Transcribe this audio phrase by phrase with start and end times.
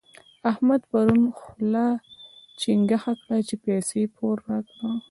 [0.51, 1.87] احمد پرون خوله
[2.59, 4.89] چينګه کړه چې پيسې پور راکړه.